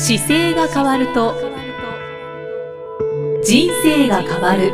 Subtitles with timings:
[0.00, 1.34] 姿勢が変わると
[3.44, 4.72] 人生が変わる。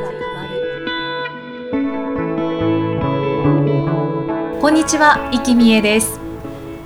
[4.60, 6.20] こんにちは、生きみえです。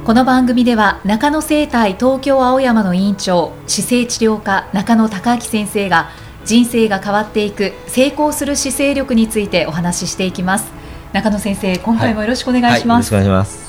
[0.05, 6.09] この番組では中野生態東京青山の院長姿勢治療科中野孝明先生が
[6.45, 10.71] 人生が変わっていく成功する姿勢力についてお話ししていきます。
[11.13, 13.68] 中野先生今回もよろしくお願いします、はいはい、よろしくお願いします。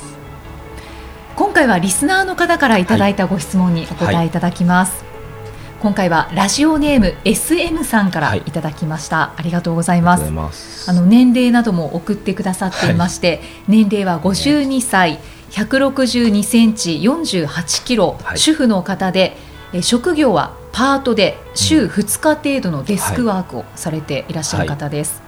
[1.59, 8.41] 回はリスナーの方からいただいたご質問にお答えいただきます、はい、今回はラジオネーム SM さんからい。
[8.41, 10.89] ただきました、はい、ありがとうございます。
[10.89, 15.19] あの年齢なども送ってくださっていまして、年齢は52歳、
[15.51, 19.35] 162センチ、48キロ、主婦の方で
[19.81, 25.21] 職業はパートで週2日程度のデスクワークをされていらっしゃる方です、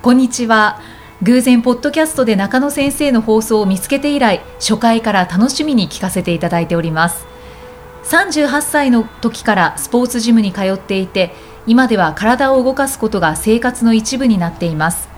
[0.00, 0.80] こんにちは
[1.22, 7.24] 偶然ポッドキャストで中野先生の放送を見つけて以来初回から楽しみに聞かせていただいております。
[8.04, 11.32] 38歳の時からスポーツジムに通っていて
[11.66, 15.08] 今では体を動かすことが生活の一部になっています。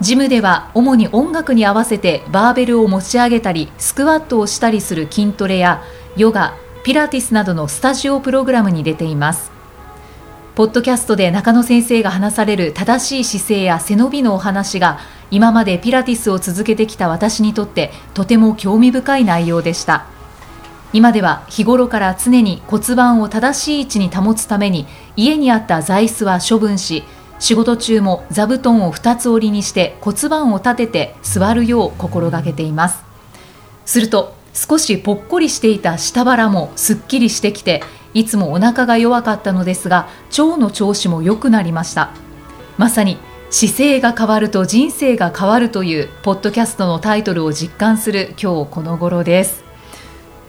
[0.00, 5.82] ジムでは主に音楽に合わせてバーベルを持ち上げたりスクワットをしたりする筋トレや
[6.16, 6.54] ヨガ
[6.84, 9.50] ピラティスなどのスタジオプログラムに出ています。
[10.54, 20.06] ポッドキャストで中野先生が話される正しい姿勢や背伸びのお話が今までピラティスを続けてきた私にとってとても興味深い内容でした。
[20.92, 27.02] 今では日頃から常に骨盤を正しい位置に保つために家にあった座椅子は処分し
[27.38, 33.04] 仕事中も座布団を2つ折りにして骨盤を立てて座るよう心がけています。
[33.84, 37.82] すると少しぽっこりしていた下腹もすっきりしてきて
[38.14, 42.10] いつもお腹が弱かったのですが腸の調子も良くなりました。
[42.78, 43.18] まさに
[43.50, 49.64] 姿勢が変わると人生が変わるというポッドキャストのタイトルを実感する今日この頃です。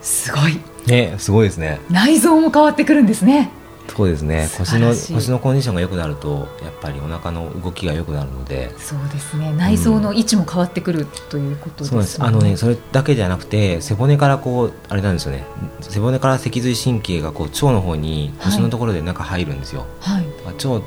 [0.02, 0.60] すごい。
[0.88, 1.80] ねすごいですね。
[1.90, 3.52] 内臓も変わってくるんですね
[3.96, 4.50] そうですね。
[4.58, 8.72] 腰の腰のコンディションが良くなるとやっぱりお腹の動きが良くなるので。
[8.78, 9.54] そうですね。
[9.54, 12.24] 内臓の位置も変わってくる、うん、ということです、ね、そうです。
[12.24, 15.46] あのねそれだけじゃなくて背骨からこうあれなんですよね。
[15.82, 20.82] 背骨から脊髄神経がこう腸の方に腰のところで中入るんですよ、はい、腸腸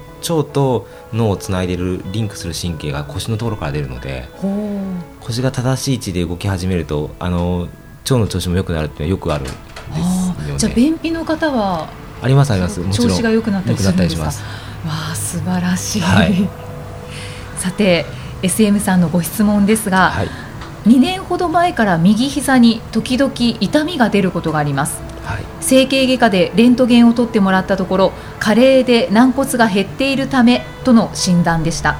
[0.45, 4.29] と脳をつないでるリンクする神経が腰のところから出るので
[5.21, 7.69] 腰が正しい位置で動き始めるとあの
[8.03, 10.59] 腸の調子も良くなるっていうのはよくあるんですよね。
[10.59, 11.89] じゃあ便秘の方は
[12.23, 12.83] ありますあります。
[12.91, 14.25] 調子が良くなったりするんですか。
[14.25, 14.33] わ
[15.13, 16.49] あ素晴らしい、はい、
[17.57, 18.07] さて
[18.43, 20.29] SM さんのご質問ですが、はい、
[20.89, 31.97] 2年ほど前から右膝に時々痛みが出ることがあります、はい、整形外科でレントゲンを取ってもらったところ加齢で軟骨が減っているためとの診断でした。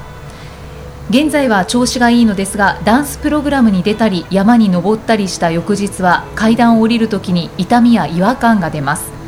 [1.09, 9.20] 現在は調子がいいのですがダンスプログラムに出たり山に登ったりした翌日は階段を降りるときに痛みや違和感が出ます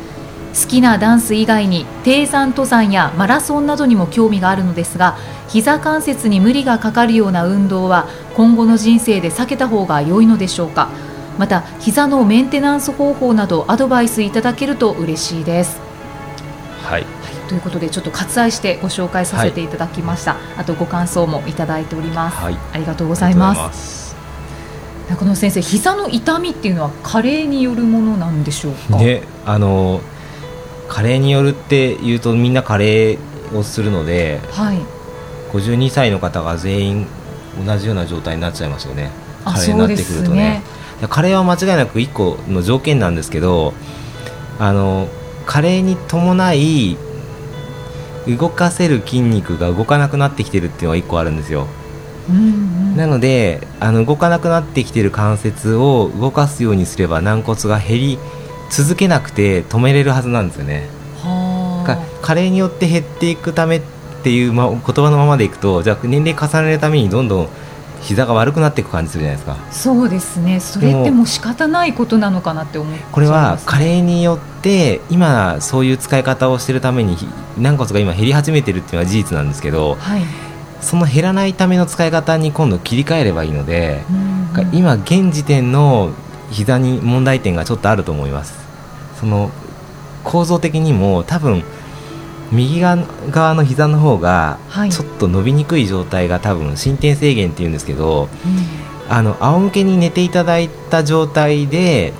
[0.54, 5.16] 好きなダンス以外に低山登山やマラソンなどにも興味があるのですが
[5.48, 10.88] 膝関節に無理がかかるような運動は今後の人生で避けた方が良いのでしょうか。
[11.38, 15.80] また膝のメンテナンス方法などアドバイスいただけると嬉しいです。
[16.84, 17.04] はい、
[17.48, 24.14] ということでちょっと割愛してご紹介させていただきました、はい、あとご感想もいただいております、はい、ありがとうございます。
[25.10, 28.98] 中野先生膝の痛みっていうのは加齢によるものなんでしょうか？
[28.98, 30.00] ねあの
[30.94, 33.18] 加齢によるっていうとみんな加齢
[33.52, 34.78] をするので、はい、
[35.50, 37.06] 52歳の方が全員
[37.66, 39.10] 同じような状態になっちゃいますよね。
[39.44, 40.62] 加齢になってくるとね。
[41.08, 43.74] 加齢は間違いなく1個の条件なんですけど
[44.60, 45.08] あの
[45.46, 46.96] 加齢に伴い
[48.28, 51.66] 動かせる筋肉が動かなくなってきてるっていうのが1個あるんですよ、
[52.30, 52.40] うんう
[52.92, 58.18] ん、なのであの動かなくなってきてる関節を動かすようにすれば軟骨が減り
[58.76, 60.88] 続けなくて止めれるはずなんですよね。
[62.22, 63.82] 加齢によって減っていくためっ
[64.24, 67.48] ていう、ま、言葉のままでいくとじゃあ年齢重ねるためにどんどん
[68.00, 69.56] 膝が悪くなっていく感じするじゃないですか。
[69.70, 70.58] そうですね。
[70.58, 77.16] それってもう仕方ないことなのかなって思ってこれは加齢によって今そういう使い方をしてるために
[77.56, 80.22] 軟骨が今減り始めてるっていうのは事実なんですけど、はい、
[80.80, 86.10] その減らないための使い方に今度切り替えればいいので、うんうん、今現時点の
[86.50, 88.63] 膝に問題点がちょっとあると思います
[89.24, 89.50] その
[90.22, 91.64] 構造的にも多分
[92.52, 94.58] 右側の膝の方が
[94.90, 98.28] ちょっと伸びにくい状態が多分伸展制限っていうんですけど、
[99.08, 102.12] うん、あの仰向けに寝ていただいた状態で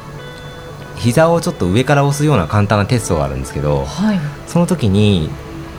[0.97, 5.29] 膝をちょっと上から押すような簡単なテストがあるんですけど、はい、その時に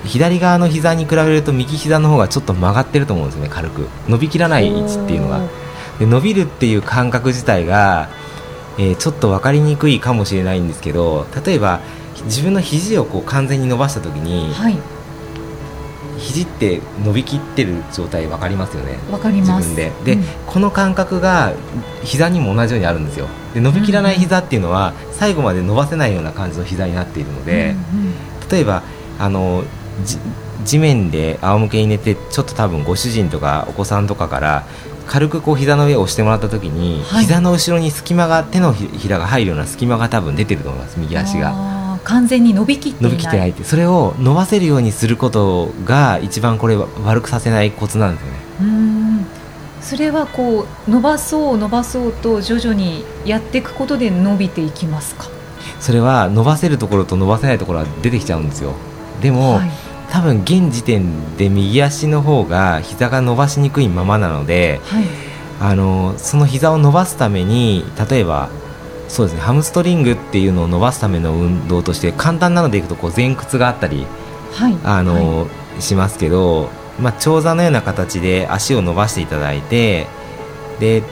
[0.06, 3.88] 左側の膝に比べると右膝の方がちょっと曲がってると思うんですね軽く。
[4.08, 5.40] 伸びきらない位置っていうのが。
[5.98, 8.10] で伸びるっていう感覚自体が
[8.78, 11.80] えー、ちょっと分かりにくいかもしれないんですけど例えば
[12.26, 14.78] 自分の肘をこう完全に伸ばした時に、はい、
[16.18, 18.98] 肘って伸びきってる状態分かりますよね？
[19.12, 19.70] 分かります。
[19.70, 20.16] 自分で。
[20.16, 21.54] で、うん、この感覚が
[22.04, 23.28] 膝にも同じようにあるんですよ。
[23.54, 28.14] で伸びきらない膝っていうのは、最後まで伸ばせないような感じの膝になっているので、うんうん、
[28.50, 28.84] 例えば
[29.20, 29.64] あの
[30.66, 34.66] 地面で仰向けに寝てちょっと多分ご主人とかお子さんとかから
[35.08, 41.76] 軽くこう膝の上を押してもらった時に、はい、膝の後ろに隙間が手のひらが入るような隙間が多分出てると思います右足が。
[42.04, 43.64] 完全に伸びきって伸びきってないって。
[43.64, 48.38] それを伸ばせるようにすることが一番これ悪くさせないコツなんですよね。
[48.62, 49.26] うん。
[49.82, 55.30] それはこう伸ばそう伸ばそうと徐々にやっていくことで伸びていきますか？
[55.80, 58.74] それは伸ばせるところと伸ばせないところは出てきちゃうんですよ。
[59.22, 59.70] でも、はい
[60.12, 65.06] 多分現時点で右足の方が膝が伸ばしにくいままなので、はい、
[65.60, 68.50] あのその膝を伸ばすために例えば
[69.08, 74.06] そうですねハムストリングっていうのを伸ばすための運動として簡単なのでいくとこう前屈があったり、
[74.54, 75.48] はい、あの、は
[75.78, 76.70] い、しますけど、
[77.00, 80.08] まあ、長座のような形で足を伸ばしていただいて
[80.80, 81.04] で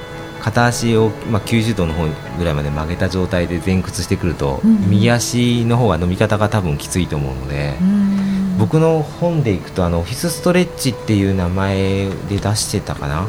[0.42, 2.06] 片足を、まあ、90度の方
[2.38, 7.78] ぐらいまで曲げた状態で前屈してくると、うん、右足の方が伸び方が多分きついと思うので。
[7.82, 13.28] うん僕の本でいくとあのオフィスストレッチっていう名前で出してたかな。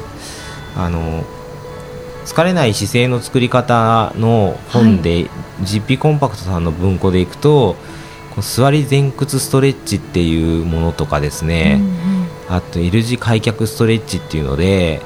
[0.76, 1.25] あの
[2.25, 5.31] 疲れない姿勢の作り方の本で、はい、
[5.62, 7.76] GP コンパクトさんの文庫でいくと
[8.41, 11.91] 座り前屈ストレッチっていうものとかですね、うんう
[12.25, 15.00] ん、あと L 字開脚ストレッチっていうので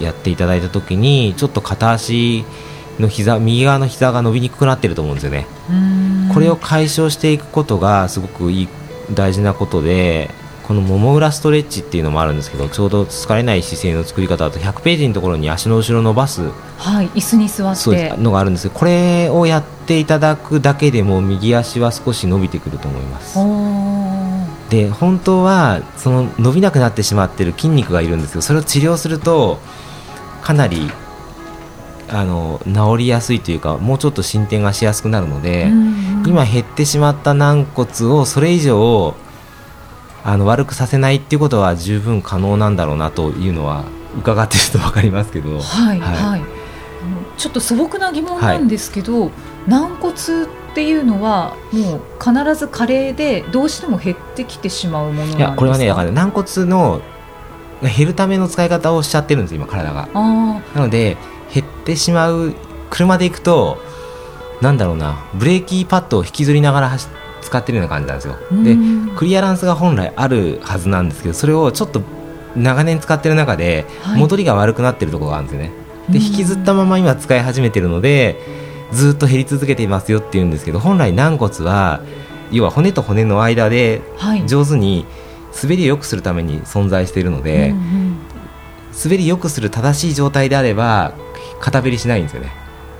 [0.00, 2.44] やっていただいた時にちょっと片足
[2.98, 5.46] の膝右側の膝が伸びにくくなってると思うんですよね。
[6.34, 8.68] これを解消していくことがすごくいい
[9.14, 10.30] 大事なことで
[10.62, 16.42] このもも裏ストレッチっていうのもあるんですけどちょうど疲れない姿勢の作り方だと100ページのところに足の後ろを伸ばす、
[16.78, 18.16] はい、椅子に座って。
[18.16, 18.68] のがあるんです。
[18.68, 23.38] けどこれをやっていただくだけでも右足は少し伸びてくると思います。
[24.70, 29.58] で本当はその伸びなくなってしまっている筋肉がいるんですけどそれを治療すると
[30.42, 30.90] かなり
[32.12, 35.68] あの治りやすいというかもうちょっと進展がしやすくなるので、
[36.26, 39.14] 今減ってしまった軟骨をそれ以上
[40.24, 43.86] あの悪くさせないっていうことは十分可能なんだろうなというのは
[44.18, 46.16] 伺ってると分かりますけど、はい、はい。
[46.16, 46.42] はい、
[47.38, 49.30] ちょっと素朴な疑問なんですけど、はい、
[49.66, 57.02] 軟骨っていうのはもう必ず加齢でどうしても減ってきてしまうものいやこれはねだから軟骨の
[57.82, 60.08] 減るための使い方をしちゃってるんです今体が。
[60.14, 61.41] なので減
[61.82, 62.54] ってしまう
[62.90, 63.78] 車で行くと
[64.60, 66.96] なんだろうなブレーキパッドを引きずりながら
[67.42, 68.36] 使ってるような感じなんですよ。
[68.62, 68.76] で
[69.16, 72.02] クリアランスが本来あるはずなんですけどそれをちょっと
[72.54, 73.86] 長年使ってる中で
[74.16, 75.72] 戻りが悪くなってるところがあるんですよね、
[76.10, 78.38] で引きずったまま今使い始めてるので
[78.92, 82.02] ずっと減り続けていますよっていうんですけど本来軟骨は
[82.50, 84.02] 要は骨と骨の間で
[84.46, 85.06] 上手に
[85.62, 87.74] 滑りを良くするために存在しているので、
[89.04, 91.14] 滑り良くする正しい状態であれば
[91.62, 92.50] 片べりしないんですよね。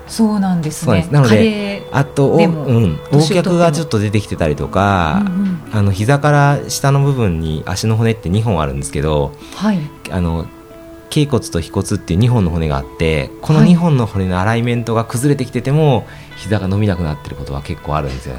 [0.07, 1.07] そうなんですね。
[1.11, 9.79] なので、あと、うん、横脚がちょっと出てきてたりとか、うんうん、あの膝から下の部分に足の骨って2本あるんですけど、はい、
[10.09, 10.47] あの
[11.09, 16.05] 頸骨と腓骨っていう2本の骨があってこの2本の骨のアライメントが崩れてきてても、はい、
[16.37, 18.35] 膝が伸びなくなってることは結構あるんですよ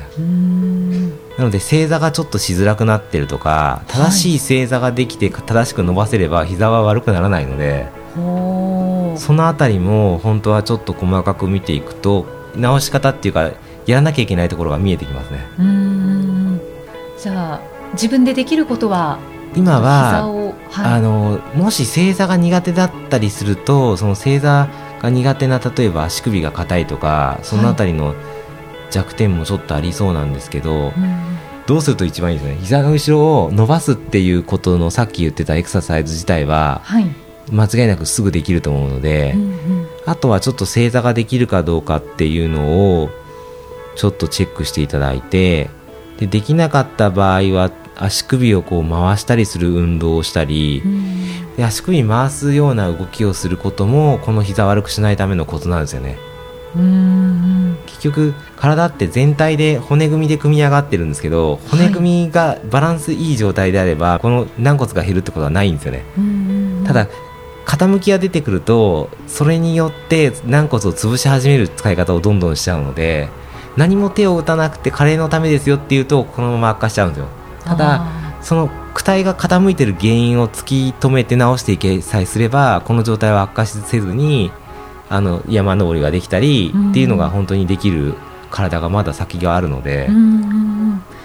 [1.38, 7.83] なので正座がちょっとしづらくなってるとか正しい正座ができて正しく伸ばせれば膝は悪くならないので、はい、
[9.16, 13.50] その辺りも本当はちょっと細かく見ていくと直し方っていうか
[13.87, 15.40] やらなきゃいけないところが見えてきますね。
[17.18, 17.61] じゃあ
[17.92, 19.18] 自分でできることは
[19.56, 20.26] 今は、
[20.71, 24.68] はい、あのもし正座が苦手だったりするとその正座
[25.00, 28.14] が苦手な例えば足首が硬いとかその辺りの
[28.90, 30.92] 弱点もちょっとありそうなんですけど、はい、
[31.66, 32.56] どうすると一番いいですね。
[32.61, 37.06] 膝の後ろを伸ばすっていうことのさっき言ってたエクササイズ自体は、はい、
[37.53, 39.45] 間違いなくすぐできると思うので、うんう
[39.83, 43.11] ん、あとはちょっと正座ができるかどうかっていうのを
[43.97, 45.71] ちょっとチェックしていただいて
[46.19, 50.83] でできなかった場合は足首をこう回したりする運動をしたり、
[51.57, 56.19] で足首回すような動きをすることもこの膝悪くしないためのコツなんですよね。
[57.87, 66.05] 結局体って全体で骨組みで組み上がってるんですけど骨組みがバランスいい状態であれば、はい、この軟骨が減るってことはないんですよね。
[66.85, 67.09] ただ
[67.76, 73.28] 傾きが出てくるとそれによって軟骨を潰し始める使い方をどんどんしちゃうので
[73.76, 77.28] 何も手を打たなくて加齢のためですよっていうとこのまま悪化しちゃうんですよ。
[77.64, 78.07] ただ
[78.40, 84.52] その躯体が傾いてる原因を突き止めて直していけさえすればこの状態は悪化せずに
[85.09, 88.14] あの山登りができたりっていうのが本当にできる
[88.50, 90.09] 体がまだ先があるので、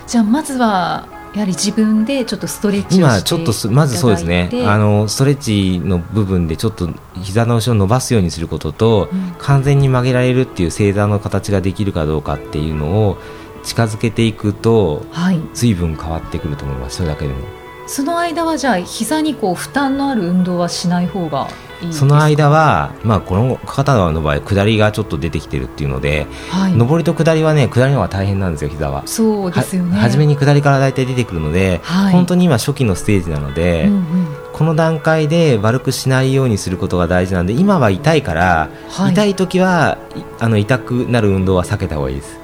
[0.07, 4.49] じゃあまずはやはり自分でちょっとストレッチ今ちょっとまずそうですね。
[4.65, 6.89] あのストレッチの部分でちょっと
[7.21, 13.17] 膝の後ろを伸ばすようにすることと、うん、完全に曲げられるっていう正座の形ができるかどうかっていうのを
[13.63, 16.97] 近づけていくと、はい、随分変わってくると思います。
[16.97, 17.39] それだけでも。
[17.85, 21.47] その間はじゃあ膝にこう負担のある運動はしない方が
[21.91, 29.03] その間は、まあ、この方の場合下りがちょっと出てきてるっていうので、はい、上りと下りはね下りの方が大変なんですよ膝は。
[29.05, 29.97] そうですよね。
[29.97, 39.97] 初めに下りから大体出てくるので、はい、本当に今初期のステージなので、うんうん、この段階で悪くしないようにすることが大事なんで今は痛いから、はい、痛い時は
[40.39, 42.39] あの痛くなる運動は避けた方がいいです。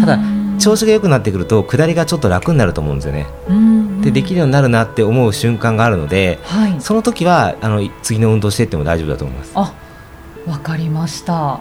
[0.00, 0.18] ただ
[0.58, 3.26] 調子が良くなってくると下りがちょっと楽になると思うんですよね。
[4.02, 9.52] でできるようになるなって思う瞬間があるので、はい、その時はあの次の運動していっても大丈夫だと思います。
[9.54, 9.72] あ
[10.46, 11.60] わかりました、は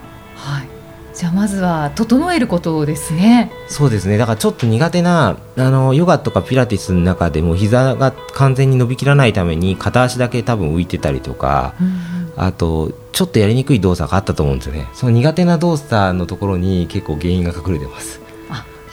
[0.63, 0.67] い、
[1.15, 3.49] じゃあまずは整えることですね。
[3.69, 4.17] そうですね。
[4.17, 14.89] だからちょっと苦手なあのヨガとかピラティスの中でも膝が完全に伸びきらないために片足だけ多分浮いてたりとか、うん、あとちょっとやりにくい動作があったと思うんですよね。
[14.93, 18.22] その苦手な動作のところに結構原因が隠れてます。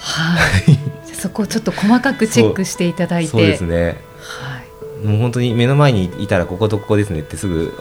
[0.00, 1.14] はい。
[1.14, 3.30] そこをちょっと細かくチェックしていただいて。
[3.30, 4.00] そうですね。
[4.20, 4.60] は
[5.02, 5.06] い。
[5.06, 7.72] もう本当に目の前にいたらこことここですねってすぐ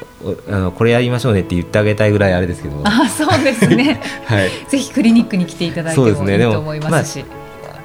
[0.47, 2.81] あのこれやりましょうねって言ってあげたいぐらいあれですけど。
[2.85, 4.01] あ、そうですね。
[4.25, 4.49] はい。
[4.69, 7.25] ぜひクリニックに来ていただいてもいいと思いますし。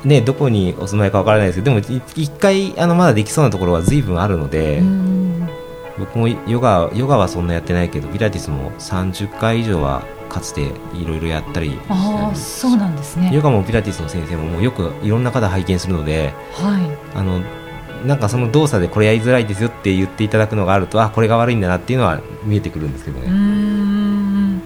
[0.05, 4.83] ね、どこにお住まいかわからないですけどでも一回あのまだできそうなところは随分あるので
[5.99, 10.03] 僕もヨガヨガはそんなやってないけどピラティスも30回以上は
[10.35, 13.31] かつていろいろやったりあそうなんですね。
[13.33, 17.41] ヨガもピラティスの先生ももうよくいろんな方拝見するので、はい、あの
[18.05, 23.29] なんかその動作でこれやりづらいですよって言っていただくのがあるとあこれが悪いんだなっていうのは見えてくるんですけどね。
[23.29, 24.63] うん。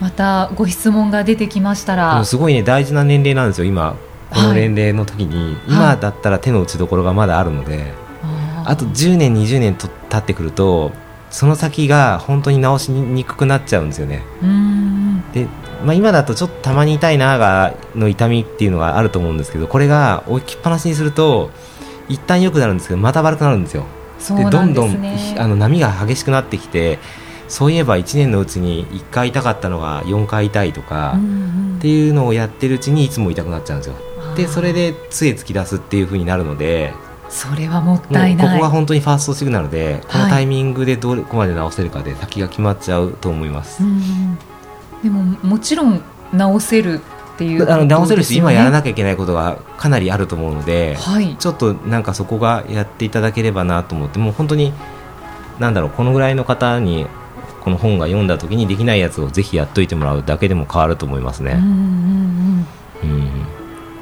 [0.00, 2.24] またご質問が出てきましたら。
[2.24, 3.96] すごいね大事な年齢なんですよ今。
[4.30, 7.86] この年齢の時に、はい、今だったら手の打ちどころがまだあるので、はい、
[8.64, 10.90] あと10年20年と経ってくると
[11.36, 14.22] その先が本当に直しにくくなっちゃうんですよね。
[15.34, 15.46] で、
[15.84, 21.50] まあ、今だとちょっとたまに痛いながの痛みっていうのがあると思うんですけどこれが置きっぱなしにすると
[22.08, 23.84] 一旦良くなるんですけどまた悪くなるんですよ。
[24.28, 24.96] で、ね、どんどん
[25.36, 26.98] あの波が激しくなってきて
[27.48, 31.18] そういえば1年のうちに1回痛かったのが4回痛いとか、
[31.76, 33.96] っていうのをやってるうちにいつも痛くなっちゃうんですよ。
[34.36, 36.94] でそれで杖突き出すっていうふうになるので
[37.28, 38.48] それはもったいない。
[38.48, 43.82] ここが本当にファーストシグナルでこのタイミングでどこまで直せるかで先が決まっちゃうと思います、
[45.02, 46.00] でももちろん
[46.32, 47.00] 直せる
[47.34, 54.72] っていう、あの直せるし今やらなきゃいけないことがかなりあると思うので、はい、ちょっとなんかそこがやっていただければなと思ってもう本当に
[55.58, 57.06] なんだろうこのぐらいの方に
[57.60, 61.52] この本が読んだ時にできないやつをぜひやっといてもらうだけでも変わると思いますね。
[61.52, 62.66] うんうん。
[63.02, 63.30] うん、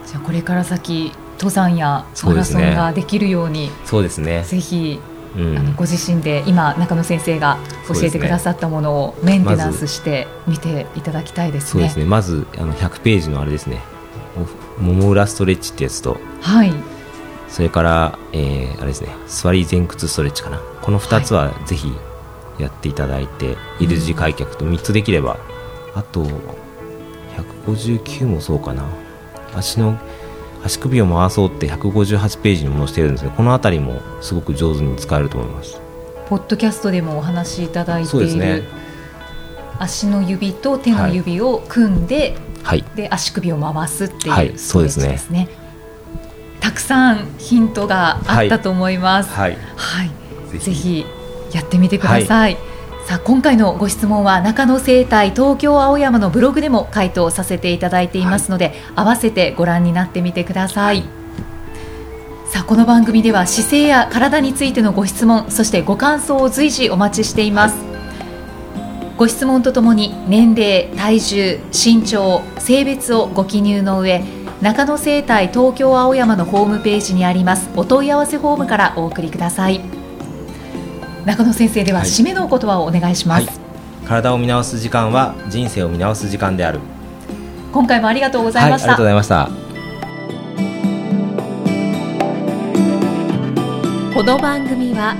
[0.07, 4.45] じゃあこれから先登山やマラソンができるようにそうですね。
[4.45, 5.01] ぜひ、
[5.37, 11.71] うん、あのご自身で今中野先生が教えてくださったものをメンテナンスして見ていただきたいですね。
[11.71, 12.05] そうですね。
[12.05, 13.81] まずあの100ページのあれですね。
[14.79, 16.73] もも裏ストレッチってやつと、はい、
[17.49, 19.09] それから、えー、あれですね。
[19.29, 20.61] 座り前屈ストレッチかな。
[20.83, 21.93] この2つはぜひ
[22.59, 25.39] やっていただいて、はい、L 字開脚と3つできれば、
[25.95, 26.25] あと
[27.67, 28.85] 159もそうかな。
[29.55, 29.99] 足の
[30.65, 35.81] 足首を回そうって158ページにも載せてるんですけどこの辺りもすごく上手に使えると思います。
[36.29, 38.63] ポッドキャストでもお話しいただいている、ね、
[39.79, 45.49] 足の指と手の指を組んで、はい、で足首を回すっていうストレッチですね、はい、
[46.61, 51.05] たくさんヒントがあったと思います、はい、はい、ぜひ。
[51.55, 52.57] やってみてください
[53.05, 61.09] さあ今回のご質問は中野生態東京青山のブログでも回答させていただいていますので、はい、合わせてご覧になってみてください、はい、
[62.51, 74.25] さあこの番組では姿勢や体についてのご質問そしてご感想を随時お待ちしています、はい、ご質問とともに年齢体重身長性別をご記入の上
[74.63, 79.94] 中野生態東京青山のホームページにありますお問い合わせフォームからお送りください
[81.25, 83.57] 中野先生では締めのお言葉をお願いします、はい、
[84.07, 86.81] 体を見直す時間は人生を見直す時間である。
[87.73, 89.65] 今回もありがとうございました、はい、ありがとうございました。
[94.15, 95.17] この番組は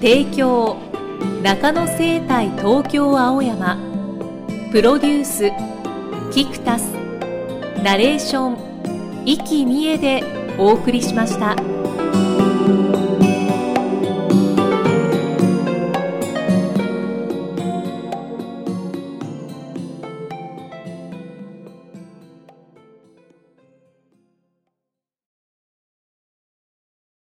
[0.00, 0.78] 提供
[1.42, 3.76] 中野生態東京青山
[4.72, 5.50] プロデュース
[6.32, 6.92] キクタス
[7.82, 10.24] ナレーション生きみえで
[10.58, 11.54] お送りしました。